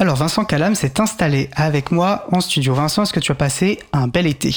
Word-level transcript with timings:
Alors 0.00 0.14
Vincent 0.14 0.44
Calam 0.44 0.76
s'est 0.76 1.00
installé 1.00 1.50
avec 1.56 1.90
moi 1.90 2.28
en 2.30 2.40
studio. 2.40 2.72
Vincent, 2.72 3.02
est-ce 3.02 3.12
que 3.12 3.18
tu 3.18 3.32
as 3.32 3.34
passé 3.34 3.80
un 3.92 4.06
bel 4.06 4.28
été? 4.28 4.54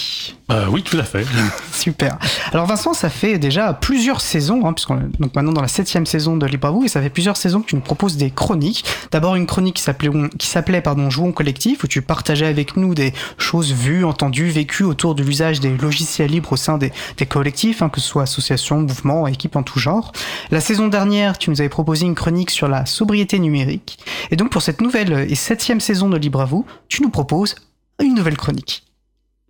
Euh, 0.51 0.67
Oui, 0.69 0.83
tout 0.83 0.99
à 0.99 1.03
fait. 1.03 1.25
Super. 1.73 2.19
Alors 2.51 2.67
Vincent, 2.67 2.93
ça 2.93 3.09
fait 3.09 3.39
déjà 3.39 3.73
plusieurs 3.73 4.21
saisons, 4.21 4.67
hein, 4.67 4.73
puisqu'on 4.73 4.99
est 4.99 5.19
donc 5.19 5.35
maintenant 5.35 5.51
dans 5.51 5.63
la 5.63 5.67
septième 5.67 6.05
saison 6.05 6.38
de 6.38 6.46
Libre 6.46 6.67
à 6.67 6.71
vous, 6.71 6.83
et 6.83 6.88
ça 6.88 7.01
fait 7.01 7.09
plusieurs 7.09 7.38
saisons 7.38 7.62
que 7.62 7.65
tu 7.65 7.75
nous 7.75 7.81
proposes 7.81 8.17
des 8.17 8.29
chroniques. 8.29 8.85
D'abord 9.12 9.35
une 9.35 9.47
chronique 9.47 9.77
qui 9.77 9.81
s'appelait, 9.81 10.12
qui 10.38 10.46
s'appelait 10.46 10.81
pardon, 10.81 11.09
Jouons 11.09 11.32
collectif, 11.32 11.84
où 11.84 11.88
tu 11.88 12.04
partageais 12.04 12.46
avec 12.46 12.78
nous 12.78 12.94
des 12.94 13.12
choses 13.39 13.73
vues, 13.73 14.05
entendues, 14.05 14.50
vécues 14.50 14.84
autour 14.84 15.16
de 15.16 15.23
l'usage 15.23 15.60
des 15.60 15.76
logiciels 15.76 16.30
libres 16.30 16.54
au 16.54 16.58
sein 16.58 16.78
des, 16.78 16.94
des 17.18 17.26
collectifs, 17.26 17.82
hein, 17.82 17.89
que 17.89 18.00
ce 18.00 18.08
soit 18.08 18.23
associations, 18.23 18.82
mouvements, 18.82 19.26
équipes 19.26 19.55
en 19.55 19.64
tout 19.64 19.80
genre. 19.80 20.12
La 20.52 20.62
saison 20.62 20.88
dernière, 20.88 21.39
tu 21.39 21.50
nous 21.50 21.62
avais 21.62 21.70
proposé 21.70 22.05
une 22.05 22.14
chronique 22.16 22.52
sur 22.52 22.68
la 22.68 22.86
sobriété 22.86 23.39
numérique. 23.39 23.98
Et 24.30 24.36
donc 24.36 24.52
pour 24.52 24.62
cette 24.62 24.82
nouvelle 24.82 25.30
et 25.32 25.36
septième 25.36 25.79
saison 25.79 26.09
de 26.09 26.18
Libre 26.18 26.41
à 26.41 26.45
vous, 26.45 26.66
tu 26.89 27.02
nous 27.02 27.09
proposes 27.09 27.55
une 28.02 28.16
nouvelle 28.16 28.35
chronique. 28.35 28.91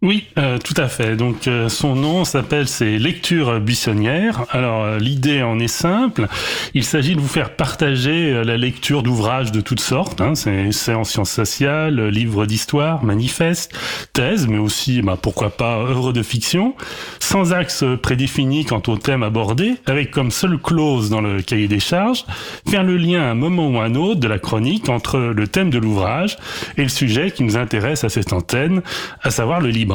Oui, 0.03 0.25
euh, 0.39 0.57
tout 0.57 0.73
à 0.77 0.87
fait. 0.87 1.15
Donc 1.15 1.47
euh, 1.47 1.69
son 1.69 1.95
nom 1.95 2.25
s'appelle 2.25 2.67
c'est 2.67 2.97
Lectures 2.97 3.59
buissonnières. 3.59 4.45
Alors 4.49 4.83
euh, 4.83 4.97
l'idée 4.97 5.43
en 5.43 5.59
est 5.59 5.67
simple. 5.67 6.27
Il 6.73 6.83
s'agit 6.83 7.15
de 7.15 7.21
vous 7.21 7.27
faire 7.27 7.55
partager 7.55 8.43
la 8.43 8.57
lecture 8.57 9.03
d'ouvrages 9.03 9.51
de 9.51 9.61
toutes 9.61 9.79
sortes. 9.79 10.19
Hein. 10.19 10.33
C'est 10.33 10.95
en 10.95 11.03
sciences 11.03 11.29
sociales, 11.29 12.07
livres 12.07 12.47
d'histoire, 12.47 13.03
manifestes, 13.03 13.77
thèses, 14.13 14.47
mais 14.47 14.57
aussi, 14.57 15.03
bah, 15.03 15.19
pourquoi 15.21 15.51
pas, 15.51 15.77
œuvres 15.77 16.13
de 16.13 16.23
fiction, 16.23 16.73
sans 17.19 17.53
axe 17.53 17.83
prédéfini 18.01 18.65
quant 18.65 18.81
au 18.87 18.97
thème 18.97 19.21
abordé, 19.21 19.75
avec 19.85 20.09
comme 20.09 20.31
seule 20.31 20.57
clause 20.57 21.11
dans 21.11 21.21
le 21.21 21.43
cahier 21.43 21.67
des 21.67 21.79
charges, 21.79 22.25
faire 22.67 22.83
le 22.83 22.97
lien 22.97 23.21
à 23.21 23.25
un 23.25 23.35
moment 23.35 23.67
ou 23.67 23.77
à 23.77 23.83
un 23.83 23.93
autre 23.93 24.19
de 24.19 24.27
la 24.27 24.39
chronique 24.39 24.89
entre 24.89 25.19
le 25.19 25.47
thème 25.47 25.69
de 25.69 25.77
l'ouvrage 25.77 26.37
et 26.77 26.83
le 26.83 26.89
sujet 26.89 27.29
qui 27.29 27.43
nous 27.43 27.55
intéresse 27.55 28.03
à 28.03 28.09
cette 28.09 28.33
antenne, 28.33 28.81
à 29.21 29.29
savoir 29.29 29.61
le 29.61 29.69
libre. 29.69 29.90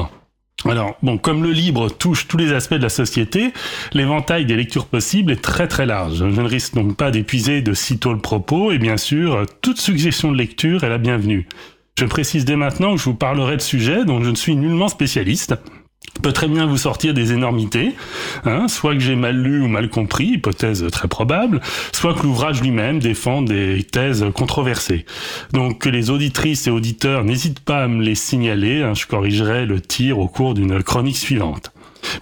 Alors, 0.69 0.97
bon, 1.03 1.17
comme 1.19 1.43
le 1.43 1.51
libre 1.51 1.89
touche 1.89 2.27
tous 2.27 2.37
les 2.37 2.53
aspects 2.53 2.75
de 2.75 2.83
la 2.83 2.89
société, 2.89 3.53
l'éventail 3.93 4.47
des 4.47 4.57
lectures 4.57 4.87
possibles 4.87 5.33
est 5.33 5.43
très 5.43 5.69
très 5.69 5.87
large. 5.87 6.17
Je 6.17 6.25
ne 6.25 6.49
risque 6.49 6.75
donc 6.75 6.97
pas 6.97 7.11
d'épuiser 7.11 7.63
de 7.63 7.73
sitôt 7.73 8.13
le 8.13 8.19
propos, 8.19 8.73
et 8.73 8.79
bien 8.79 8.97
sûr, 8.97 9.47
toute 9.63 9.79
suggestion 9.79 10.33
de 10.33 10.37
lecture 10.37 10.85
est 10.85 10.89
la 10.89 10.99
bienvenue. 10.99 11.47
Je 11.99 12.05
précise 12.05 12.45
dès 12.45 12.57
maintenant 12.57 12.93
que 12.93 13.01
je 13.01 13.05
vous 13.05 13.15
parlerai 13.15 13.57
de 13.57 13.63
sujets 13.63 14.05
dont 14.05 14.23
je 14.23 14.29
ne 14.29 14.35
suis 14.35 14.55
nullement 14.55 14.89
spécialiste, 14.89 15.55
peut 16.19 16.33
très 16.33 16.49
bien 16.49 16.67
vous 16.67 16.77
sortir 16.77 17.15
des 17.15 17.33
énormités, 17.33 17.95
hein, 18.45 18.69
soit 18.69 18.95
que 18.95 19.01
j'ai 19.01 19.17
mal 19.17 19.37
lu 19.37 19.63
ou 19.63 19.69
mal 19.69 19.89
compris, 19.89 20.27
hypothèse 20.27 20.87
très 20.91 21.09
probable, 21.09 21.61
soit 21.93 22.15
que 22.15 22.23
l'ouvrage 22.23 22.63
lui-même 22.63 22.99
défend 22.99 23.43
des 23.43 23.83
thèses 23.85 24.25
controversées. 24.35 25.07
Donc 25.53 25.81
que 25.81 25.89
les 25.89 26.11
auditrices 26.11 26.67
et 26.67 26.71
auditeurs 26.71 27.25
n'hésitent 27.25 27.61
pas 27.61 27.85
à 27.85 27.89
me 27.89 28.03
les 28.03 28.15
signaler, 28.15 28.83
hein, 28.83 28.95
je 28.95 29.07
corrigerai 29.07 29.67
le 29.67 29.81
tir 29.81 30.19
au 30.19 30.29
cours 30.29 30.55
d'une 30.55 30.83
chronique 30.83 31.17
suivante. 31.17 31.73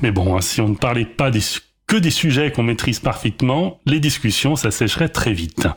Mais 0.01 0.11
bon, 0.11 0.37
hein, 0.37 0.41
si 0.41 0.61
on 0.61 0.69
ne 0.69 0.75
parlait 0.75 1.05
pas 1.05 1.31
que 1.87 1.97
des 1.97 2.11
sujets 2.11 2.51
qu'on 2.51 2.63
maîtrise 2.63 3.01
parfaitement, 3.01 3.81
les 3.87 4.01
discussions 4.01 4.57
s'assècheraient 4.57 5.09
très 5.09 5.33
vite. 5.33 5.69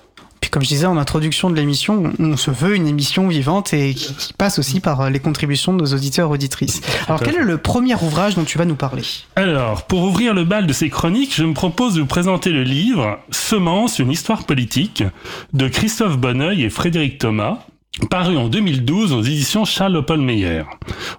Puis 0.48 0.52
comme 0.54 0.64
je 0.64 0.70
disais 0.70 0.86
en 0.86 0.96
introduction 0.96 1.50
de 1.50 1.58
l'émission, 1.58 2.14
on 2.20 2.38
se 2.38 2.52
veut 2.52 2.74
une 2.74 2.88
émission 2.88 3.28
vivante 3.28 3.74
et 3.74 3.94
qui, 3.94 4.32
passe 4.38 4.60
aussi 4.60 4.80
par 4.80 5.02
euh, 5.02 5.10
les 5.10 5.20
contributions 5.20 5.74
de 5.74 5.82
nos 5.82 5.94
auditeurs 5.94 6.30
auditrices. 6.30 6.80
Alors 7.10 7.20
quel 7.20 7.36
est 7.36 7.44
le 7.44 7.58
premier 7.58 7.96
ouvrage 7.96 8.36
dont 8.36 8.46
tu 8.46 8.58
vas 8.58 8.64
nous 8.64 8.78
parler? 8.78 9.02
Alors, 9.36 9.84
pour 9.88 10.04
ouvrir 10.04 10.34
le 10.34 10.46
bal 10.46 10.66
de 10.66 10.72
ces 10.72 10.90
chroniques, 10.90 11.36
je 11.36 11.44
me 11.44 11.54
propose 11.54 11.96
de 11.96 12.00
vous 12.00 12.08
présenter 12.08 12.52
le 12.52 12.64
livre 12.64 13.20
Semence, 13.30 14.00
une 14.00 14.10
histoire 14.10 14.46
politique 14.46 15.04
de 15.52 15.68
Christophe 15.68 16.18
Bonneuil 16.18 16.64
et 16.64 16.70
Frédéric 16.70 17.18
Thomas, 17.18 17.60
paru 18.06 18.38
en 18.38 18.48
2012 18.48 19.14
aux 19.14 19.22
éditions 19.22 19.66
Charles 19.66 19.98
Oppelmeyer, 19.98 20.64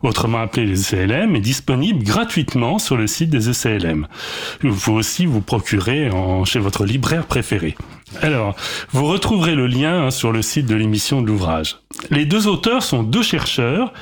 autrement 0.03 0.39
appelé 0.39 0.67
les 0.67 0.81
ECLM, 0.81 1.35
est 1.37 1.41
disponible 1.41 2.05
gratuitement 2.05 2.79
sur 2.79 2.97
le 2.97 3.07
site 3.07 3.31
des 3.31 3.49
ECLM. 3.51 4.07
Vous 4.63 4.75
pouvez 4.75 4.97
aussi 4.99 5.27
vous 5.27 5.41
procurer 5.41 6.11
chez 6.45 6.59
votre 6.59 6.85
libraire 6.85 7.27
préféré. 7.27 7.77
Alors, 8.23 8.57
vous 8.93 9.07
retrouverez 9.07 9.55
le 9.55 9.67
lien 9.67 10.07
hein, 10.07 10.11
sur 10.11 10.33
le 10.33 10.43
site 10.43 10.67
de 10.67 10.75
l'émission 10.75 11.21
de 11.21 11.27
l'ouvrage. 11.27 11.79
Les 12.11 12.25
deux 12.25 12.47
auteurs 12.47 12.83
sont 12.83 13.03
deux 13.03 13.23
chercheurs 13.23 13.93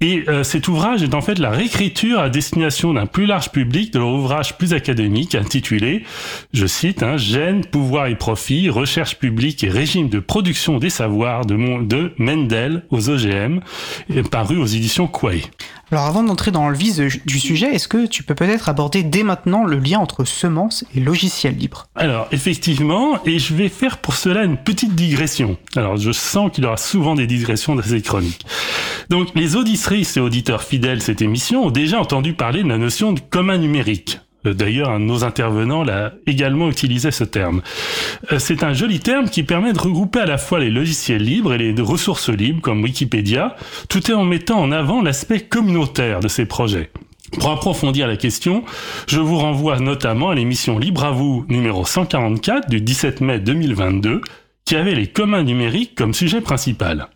et 0.00 0.24
euh, 0.28 0.44
cet 0.44 0.68
ouvrage 0.68 1.02
est 1.02 1.14
en 1.14 1.20
fait 1.20 1.38
la 1.38 1.50
réécriture 1.50 2.20
à 2.20 2.30
destination 2.30 2.92
d'un 2.92 3.06
plus 3.06 3.26
large 3.26 3.50
public 3.50 3.92
de 3.92 3.98
leur 3.98 4.08
ouvrage 4.08 4.56
plus 4.56 4.72
académique 4.72 5.34
intitulé, 5.34 6.04
je 6.52 6.66
cite, 6.66 7.02
hein, 7.02 7.16
Gène, 7.16 7.64
pouvoir 7.64 8.06
et 8.06 8.14
profit, 8.14 8.70
recherche 8.70 9.18
publique 9.18 9.64
et 9.64 9.68
régime 9.68 10.08
de 10.08 10.20
production 10.20 10.78
des 10.78 10.90
savoirs 10.90 11.46
de, 11.46 11.56
de 11.84 12.12
Mendel 12.18 12.84
aux 12.90 13.10
OGM, 13.10 13.60
paru 14.30 14.58
aux 14.58 14.66
éditions 14.66 15.08
Quay. 15.08 15.42
Alors 15.90 16.04
avant 16.04 16.22
d'entrer 16.22 16.50
dans 16.50 16.68
le 16.68 16.76
vif 16.76 16.98
du 17.24 17.40
sujet, 17.40 17.74
est-ce 17.74 17.88
que 17.88 18.06
tu 18.06 18.22
peux 18.22 18.34
peut-être 18.34 18.68
aborder 18.68 19.02
dès 19.02 19.22
maintenant 19.22 19.64
le 19.64 19.78
lien 19.78 19.98
entre 19.98 20.26
semences 20.26 20.84
et 20.94 21.00
logiciel 21.00 21.56
libre 21.56 21.86
Alors 21.94 22.28
effectivement, 22.30 23.24
et 23.24 23.38
je 23.38 23.54
vais 23.54 23.70
faire 23.70 23.96
pour 23.96 24.14
cela 24.14 24.44
une 24.44 24.58
petite 24.58 24.94
digression. 24.94 25.56
Alors 25.76 25.96
je 25.96 26.12
sens 26.12 26.52
qu'il 26.52 26.64
y 26.64 26.66
aura 26.66 26.76
souvent 26.76 27.14
des 27.14 27.26
digressions 27.26 27.74
dans 27.74 27.82
ces 27.82 28.02
chroniques. 28.02 28.44
Donc 29.08 29.28
les 29.34 29.56
et 29.90 30.20
auditeurs 30.20 30.62
fidèles 30.62 31.00
cette 31.00 31.22
émission 31.22 31.66
ont 31.66 31.70
déjà 31.70 31.98
entendu 31.98 32.34
parler 32.34 32.62
de 32.62 32.68
la 32.68 32.76
notion 32.76 33.12
de 33.12 33.20
commun 33.20 33.56
numérique. 33.56 34.20
Euh, 34.44 34.52
d'ailleurs, 34.52 34.90
un 34.90 35.00
de 35.00 35.06
nos 35.06 35.24
intervenants 35.24 35.82
l'a 35.82 36.12
également 36.26 36.68
utilisé 36.68 37.10
ce 37.10 37.24
terme. 37.24 37.62
Euh, 38.30 38.38
c'est 38.38 38.62
un 38.64 38.74
joli 38.74 39.00
terme 39.00 39.30
qui 39.30 39.44
permet 39.44 39.72
de 39.72 39.78
regrouper 39.78 40.20
à 40.20 40.26
la 40.26 40.36
fois 40.36 40.60
les 40.60 40.68
logiciels 40.68 41.22
libres 41.22 41.54
et 41.54 41.58
les 41.58 41.74
ressources 41.80 42.28
libres 42.28 42.60
comme 42.60 42.82
Wikipédia, 42.82 43.56
tout 43.88 44.10
en 44.12 44.24
mettant 44.24 44.60
en 44.60 44.72
avant 44.72 45.00
l'aspect 45.00 45.40
communautaire 45.40 46.20
de 46.20 46.28
ces 46.28 46.44
projets. 46.44 46.90
Pour 47.40 47.50
approfondir 47.50 48.06
la 48.06 48.18
question, 48.18 48.64
je 49.06 49.20
vous 49.20 49.38
renvoie 49.38 49.80
notamment 49.80 50.28
à 50.28 50.34
l'émission 50.34 50.78
Libre 50.78 51.04
à 51.04 51.12
vous 51.12 51.46
numéro 51.48 51.86
144 51.86 52.68
du 52.68 52.82
17 52.82 53.22
mai 53.22 53.38
2022 53.38 54.20
qui 54.66 54.76
avait 54.76 54.94
les 54.94 55.06
communs 55.06 55.44
numériques 55.44 55.94
comme 55.94 56.12
sujet 56.12 56.42
principal. 56.42 57.08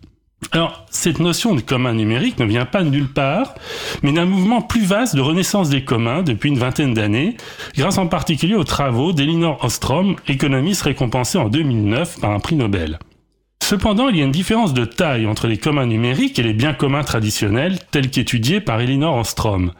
Alors, 0.55 0.85
cette 0.91 1.19
notion 1.19 1.55
de 1.55 1.63
commun 1.63 1.95
numérique 1.95 2.39
ne 2.39 2.45
vient 2.45 2.67
pas 2.67 2.83
de 2.83 2.91
nulle 2.91 3.11
part, 3.11 3.55
mais 4.03 4.13
d'un 4.13 4.27
mouvement 4.27 4.61
plus 4.61 4.85
vaste 4.85 5.17
de 5.17 5.23
renaissance 5.23 5.71
des 5.71 5.83
communs 5.83 6.23
depuis 6.23 6.51
une 6.51 6.59
vingtaine 6.59 6.93
d'années, 6.93 7.39
grâce 7.75 7.97
en 7.97 8.07
particulier 8.07 8.55
aux 8.55 8.63
travaux 8.63 9.15
d'Elinor 9.15 9.65
Ostrom, 9.65 10.15
économiste 10.29 10.83
récompensée 10.83 11.39
en 11.39 11.49
2009 11.49 12.21
par 12.21 12.33
un 12.33 12.39
prix 12.39 12.57
Nobel. 12.57 12.99
Cependant, 13.63 14.11
il 14.11 14.19
y 14.19 14.21
a 14.21 14.27
une 14.27 14.31
différence 14.31 14.75
de 14.75 14.85
taille 14.85 15.27
entre 15.27 15.47
les 15.47 15.57
communs 15.57 15.87
numériques 15.87 16.39
et 16.39 16.43
les 16.43 16.53
biens 16.53 16.75
communs 16.75 17.05
traditionnels 17.05 17.79
tels 17.91 18.11
qu'étudiés 18.11 18.61
par 18.61 18.79
Elinor 18.83 19.17
Ostrom. 19.17 19.73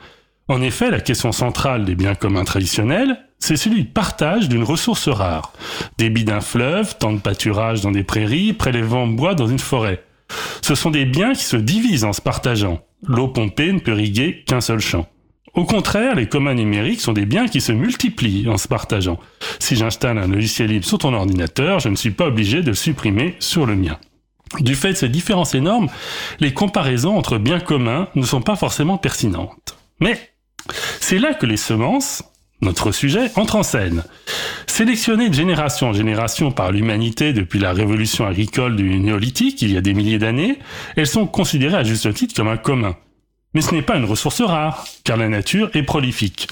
En 0.49 0.63
effet, 0.63 0.91
la 0.91 1.01
question 1.01 1.33
centrale 1.33 1.85
des 1.85 1.95
biens 1.95 2.15
communs 2.15 2.45
traditionnels, 2.45 3.19
c'est 3.39 3.57
celui 3.57 3.85
de 3.85 3.91
partage 3.91 4.49
d'une 4.49 4.63
ressource 4.63 5.09
rare. 5.09 5.53
Débit 5.99 6.25
d'un 6.25 6.41
fleuve, 6.41 6.97
temps 6.97 7.13
de 7.13 7.21
pâturage 7.21 7.83
dans 7.83 7.91
des 7.91 8.05
prairies, 8.05 8.55
prélèvement 8.55 9.07
de 9.07 9.15
bois 9.15 9.35
dans 9.35 9.49
une 9.49 9.59
forêt. 9.59 10.03
Ce 10.63 10.75
sont 10.75 10.91
des 10.91 11.05
biens 11.05 11.33
qui 11.33 11.45
se 11.45 11.57
divisent 11.57 12.05
en 12.05 12.13
se 12.13 12.21
partageant. 12.21 12.81
L'eau 13.07 13.29
pompée 13.29 13.73
ne 13.73 13.81
peut 13.81 13.93
irriguer 13.93 14.45
qu'un 14.47 14.61
seul 14.61 14.79
champ. 14.79 15.07
Au 15.55 15.65
contraire, 15.65 16.15
les 16.15 16.29
communs 16.29 16.55
numériques 16.55 17.01
sont 17.01 17.13
des 17.13 17.27
biens 17.27 17.47
qui 17.47 17.61
se 17.61 17.73
multiplient 17.73 18.49
en 18.49 18.57
se 18.57 18.69
partageant. 18.69 19.19
Si 19.59 19.77
j'installe 19.77 20.17
un 20.17 20.29
logiciel 20.29 20.71
libre 20.71 20.87
sur 20.87 20.99
ton 20.99 21.13
ordinateur, 21.13 21.79
je 21.79 21.91
ne 21.91 21.97
suis 21.97 22.11
pas 22.11 22.29
obligé 22.29 22.63
de 22.63 22.69
le 22.69 22.75
supprimer 22.75 23.37
sur 23.39 23.67
le 23.67 23.77
mien. 23.77 23.99
Du 24.61 24.75
fait 24.75 24.93
de 24.93 24.97
ces 24.97 25.09
différences 25.09 25.55
énormes, 25.55 25.89
les 26.41 26.55
comparaisons 26.55 27.17
entre 27.17 27.39
biens 27.39 27.61
communs 27.61 28.09
ne 28.15 28.25
sont 28.25 28.43
pas 28.43 28.57
forcément 28.57 28.97
pertinentes. 28.99 29.77
Mais 30.01 30.19
c'est 31.01 31.19
là 31.19 31.35
que 31.35 31.47
les 31.47 31.57
semences, 31.57 32.23
notre 32.61 32.93
sujet, 32.93 33.31
entre 33.37 33.57
en 33.57 33.63
scène. 33.63 34.05
Sélectionnées 34.73 35.29
de 35.29 35.35
génération 35.35 35.89
en 35.89 35.93
génération 35.93 36.51
par 36.51 36.73
l'humanité 36.73 37.35
depuis 37.35 37.59
la 37.59 37.75
révolution 37.75 38.27
agricole 38.27 38.75
du 38.75 38.99
néolithique, 39.01 39.61
il 39.61 39.71
y 39.71 39.77
a 39.77 39.83
des 39.83 39.93
milliers 39.93 40.19
d'années, 40.19 40.59
elles 40.97 41.07
sont 41.07 41.27
considérées 41.27 41.77
à 41.77 41.85
juste 41.85 42.15
titre 42.15 42.35
comme 42.35 42.49
un 42.49 42.57
commun. 42.57 42.97
Mais 43.53 43.61
ce 43.61 43.75
n'est 43.75 43.83
pas 43.83 43.97
une 43.97 44.07
ressource 44.07 44.41
rare, 44.41 44.87
car 45.05 45.19
la 45.19 45.29
nature 45.29 45.69
est 45.75 45.83
prolifique. 45.83 46.49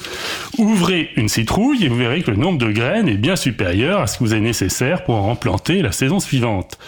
Ouvrez 0.59 1.09
une 1.17 1.31
citrouille 1.31 1.83
et 1.83 1.89
vous 1.89 1.97
verrez 1.97 2.23
que 2.23 2.31
le 2.31 2.37
nombre 2.37 2.59
de 2.59 2.71
graines 2.71 3.09
est 3.09 3.15
bien 3.15 3.37
supérieur 3.37 4.03
à 4.03 4.07
ce 4.07 4.19
que 4.19 4.25
vous 4.25 4.33
avez 4.33 4.43
nécessaire 4.43 5.05
pour 5.05 5.15
en 5.15 5.35
planter 5.35 5.81
la 5.81 5.91
saison 5.91 6.21
suivante. 6.21 6.79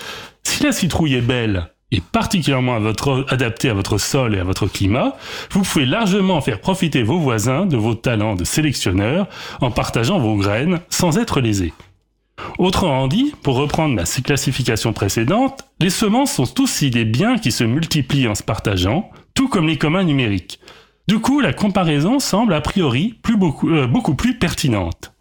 Si 0.43 0.63
la 0.63 0.73
citrouille 0.73 1.15
est 1.15 1.23
belle, 1.23 1.72
et 1.93 2.01
particulièrement 2.01 2.77
à 2.77 3.33
adapté 3.33 3.69
à 3.69 3.75
votre 3.75 3.99
sol 3.99 4.35
et 4.35 4.41
à 4.41 4.45
votre 4.45 4.67
climat, 4.67 5.15
vous 5.51 5.63
pouvez 5.63 5.85
largement 5.85 6.41
faire 6.41 6.61
profiter 6.61 7.03
vos 7.03 7.19
voisins 7.19 7.67
de 7.67 7.77
vos 7.77 7.95
talents 7.95 8.35
de 8.35 8.45
sélectionneur 8.45 9.29
en 9.61 9.71
partageant 9.71 10.19
vos 10.19 10.37
graines 10.37 10.81
sans 10.89 11.19
être 11.19 11.41
lésés. 11.41 11.75
Autrement 12.59 13.07
dit, 13.09 13.35
pour 13.43 13.57
reprendre 13.57 13.95
ma 13.95 14.05
classification 14.05 14.93
précédente, 14.93 15.65
les 15.81 15.91
semences 15.91 16.33
sont 16.33 16.61
aussi 16.61 16.91
des 16.91 17.05
biens 17.05 17.37
qui 17.37 17.53
se 17.53 17.63
multiplient 17.63 18.29
en 18.29 18.35
se 18.35 18.43
partageant, 18.43 19.11
tout 19.35 19.49
comme 19.49 19.69
les 19.69 19.77
communs 19.77 20.03
numériques. 20.03 20.59
Du 21.09 21.19
coup, 21.19 21.41
la 21.41 21.53
comparaison 21.53 22.19
semble 22.21 22.55
a 22.55 22.61
priori 22.61 23.19
euh, 23.65 23.87
beaucoup 23.87 24.15
plus 24.15 24.39
pertinente. 24.39 25.12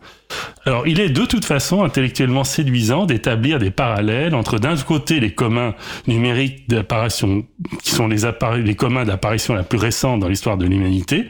Alors, 0.66 0.86
il 0.86 1.00
est 1.00 1.10
de 1.10 1.25
toute 1.25 1.46
façon 1.46 1.84
intellectuellement 1.84 2.44
séduisant 2.44 3.06
d'établir 3.06 3.58
des 3.58 3.72
parallèles 3.72 4.36
entre 4.36 4.60
d'un 4.60 4.75
côté 4.78 5.19
les 5.19 5.34
communs 5.34 5.74
numériques 6.08 6.69
d'apparition, 6.69 7.46
qui 7.84 7.92
sont 7.92 8.08
les, 8.08 8.75
communs 8.75 9.06
d'apparition 9.06 9.56
la 9.56 9.63
plus 9.63 9.80
récente 9.80 10.19
dans 10.19 10.28
l'histoire 10.28 10.58
de 10.58 10.66
l'humanité, 10.66 11.30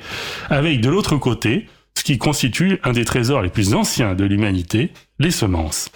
avec 0.50 0.82
de 0.82 0.90
l'autre 0.90 1.16
côté 1.16 1.68
ce 1.98 2.04
qui 2.04 2.18
constitue 2.18 2.80
un 2.84 2.92
des 2.92 3.06
trésors 3.06 3.42
les 3.42 3.50
plus 3.50 3.74
anciens 3.74 4.16
de 4.16 4.26
l'humanité, 4.26 4.92
les 5.20 5.32
semences. 5.32 5.90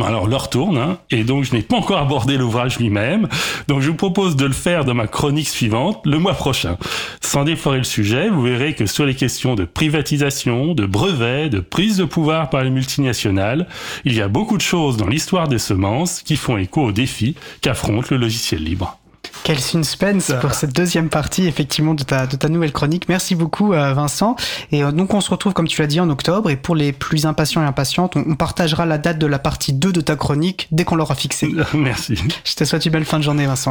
Alors 0.00 0.26
l'heure 0.26 0.48
tourne, 0.48 0.78
hein, 0.78 0.98
et 1.10 1.22
donc 1.22 1.44
je 1.44 1.54
n'ai 1.54 1.60
pas 1.60 1.76
encore 1.76 1.98
abordé 1.98 2.38
l'ouvrage 2.38 2.78
lui-même, 2.78 3.28
donc 3.68 3.82
je 3.82 3.90
vous 3.90 3.96
propose 3.96 4.36
de 4.36 4.46
le 4.46 4.52
faire 4.52 4.86
dans 4.86 4.94
ma 4.94 5.06
chronique 5.06 5.48
suivante, 5.48 6.00
le 6.06 6.18
mois 6.18 6.32
prochain. 6.32 6.78
Sans 7.20 7.44
déforer 7.44 7.76
le 7.76 7.84
sujet, 7.84 8.30
vous 8.30 8.40
verrez 8.40 8.74
que 8.74 8.86
sur 8.86 9.04
les 9.04 9.14
questions 9.14 9.54
de 9.54 9.64
privatisation, 9.64 10.74
de 10.74 10.86
brevets, 10.86 11.50
de 11.50 11.60
prise 11.60 11.98
de 11.98 12.04
pouvoir 12.04 12.48
par 12.48 12.64
les 12.64 12.70
multinationales, 12.70 13.66
il 14.06 14.14
y 14.14 14.22
a 14.22 14.28
beaucoup 14.28 14.56
de 14.56 14.62
choses 14.62 14.96
dans 14.96 15.08
l'histoire 15.08 15.46
des 15.46 15.58
semences 15.58 16.22
qui 16.22 16.36
font 16.36 16.56
écho 16.56 16.84
aux 16.84 16.92
défis 16.92 17.34
qu'affronte 17.60 18.08
le 18.08 18.16
logiciel 18.16 18.64
libre. 18.64 19.01
Quel 19.44 19.58
suspense 19.60 20.32
pour 20.40 20.54
cette 20.54 20.72
deuxième 20.72 21.08
partie 21.08 21.46
effectivement 21.46 21.94
de 21.94 22.02
ta, 22.02 22.26
de 22.26 22.36
ta 22.36 22.48
nouvelle 22.48 22.72
chronique. 22.72 23.08
Merci 23.08 23.34
beaucoup 23.34 23.72
euh, 23.72 23.92
Vincent. 23.92 24.36
Et 24.70 24.84
euh, 24.84 24.92
donc 24.92 25.14
on 25.14 25.20
se 25.20 25.30
retrouve 25.30 25.52
comme 25.52 25.68
tu 25.68 25.80
l'as 25.80 25.86
dit 25.86 26.00
en 26.00 26.10
octobre 26.10 26.50
et 26.50 26.56
pour 26.56 26.76
les 26.76 26.92
plus 26.92 27.26
impatients 27.26 27.62
et 27.62 27.66
impatientes, 27.66 28.16
on, 28.16 28.36
partagera 28.36 28.86
la 28.86 28.98
date 28.98 29.18
de 29.18 29.26
la 29.26 29.38
partie 29.38 29.72
2 29.72 29.92
de 29.92 30.00
ta 30.00 30.16
chronique 30.16 30.68
dès 30.70 30.84
qu'on 30.84 30.96
l'aura 30.96 31.14
fixée. 31.14 31.52
Merci. 31.74 32.14
Je 32.44 32.54
te 32.54 32.64
souhaite 32.64 32.86
une 32.86 32.92
belle 32.92 33.04
fin 33.04 33.18
de 33.18 33.24
journée 33.24 33.46
Vincent. 33.46 33.60